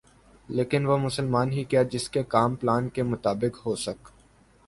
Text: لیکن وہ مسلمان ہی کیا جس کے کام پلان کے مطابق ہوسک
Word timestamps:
لیکن 0.49 0.85
وہ 0.85 0.97
مسلمان 0.97 1.51
ہی 1.51 1.63
کیا 1.63 1.83
جس 1.91 2.09
کے 2.09 2.23
کام 2.27 2.55
پلان 2.55 2.89
کے 2.89 3.03
مطابق 3.03 3.65
ہوسک 3.65 4.09